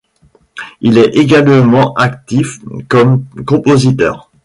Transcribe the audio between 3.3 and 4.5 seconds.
compositeur.